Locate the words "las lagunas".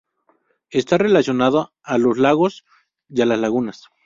3.23-3.89